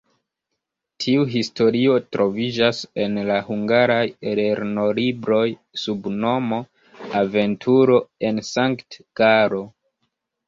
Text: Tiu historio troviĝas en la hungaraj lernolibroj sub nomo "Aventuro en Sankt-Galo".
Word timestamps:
Tiu 1.03 1.25
historio 1.31 1.97
troviĝas 2.15 2.79
en 3.03 3.19
la 3.27 3.35
hungaraj 3.49 3.99
lernolibroj 4.39 5.43
sub 5.81 6.09
nomo 6.23 6.59
"Aventuro 7.21 7.99
en 8.31 8.43
Sankt-Galo". 8.51 9.63